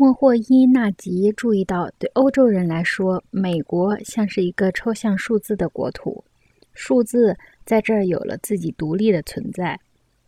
[0.00, 6.24] 莫霍伊纳吉注意到，对欧洲人来说，美国像是一个抽象数字的国土，
[6.72, 9.80] 数字在这儿有了自己独立的存在，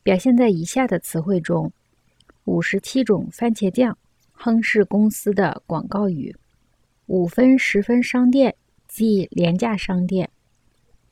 [0.03, 1.73] 表现在以下的词汇中：
[2.47, 3.97] 五十七种番茄酱，
[4.33, 6.35] 亨氏公司的广告语。
[7.07, 8.53] 五分十分商店
[8.89, 10.29] 即廉价商店。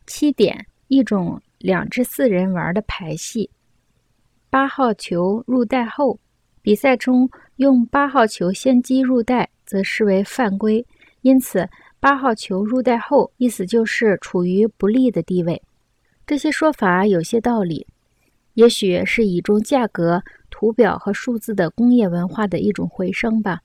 [0.04, 3.48] 七点一种两至四人玩的牌戏。
[4.50, 6.18] 八号球入袋后，
[6.60, 10.86] 比赛中用八号球先击入袋则视为犯规，
[11.22, 15.60] 因此八号球入袋后意思就是处于不利的地位。
[16.24, 17.84] 这些说法有些道理，
[18.54, 23.60] 也许是以中价格、图表和数字的工业文化的一种回声吧。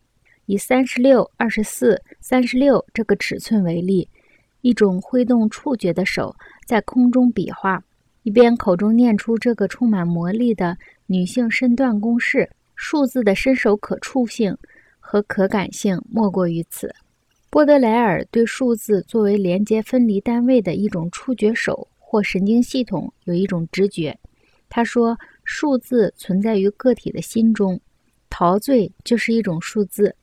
[0.47, 4.09] 以三十六、二十四、三十六这个尺寸为例，
[4.61, 7.83] 一种挥动触觉的手在空中比划，
[8.23, 10.75] 一边口中念出这个充满魔力的
[11.05, 12.49] 女性身段公式。
[12.85, 14.57] 数字的伸手可触性
[14.99, 16.93] 和可感性莫过于此。
[17.49, 24.19] 波德莱尔对数字作为连接分离单位的一种触觉手或神经系统有一种直觉。
[24.67, 27.79] 他说：“数字存在于个体的心中，
[28.29, 30.13] 陶醉就是一种数字。”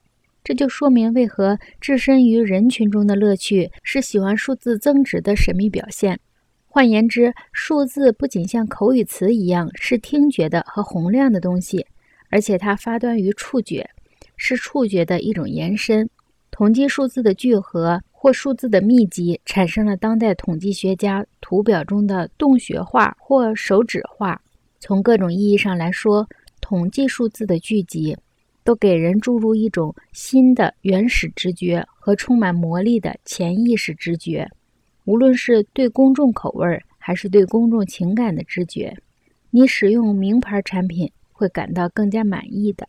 [0.43, 6.19] 这就说明为何置身于人群中的乐趣是喜欢数字增值的神秘表现。
[6.67, 11.85] 换言之，数字不仅像口语词一样是听觉的和洪亮的东西，
[12.31, 13.87] 而且它发端于触觉，
[14.35, 16.09] 是触觉的一种延伸。
[16.49, 24.41] 统计数字的聚合或数字的密集，产生了当代统计学家图表中的洞穴画或手指画。
[24.79, 26.27] 从各种意义上来说，
[26.59, 28.17] 统计数字的聚集。
[28.63, 34.47] 都给人注入一种新的原始直觉和充满魔力的潜意识直觉，
[35.05, 38.95] 无论是对公众口味还是对公众情感的直觉，
[39.49, 42.87] 你使用名牌产品会感到更加满意的。